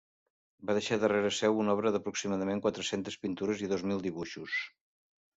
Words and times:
Va 0.67 0.75
deixar 0.75 0.95
darrere 1.01 1.29
seu 1.39 1.59
una 1.63 1.75
obra 1.79 1.91
d'aproximadament 1.95 2.61
quatre-centes 2.63 3.17
pintures 3.25 3.61
i 3.65 3.69
dos 3.75 3.85
mil 3.91 4.01
dibuixos. 4.07 4.57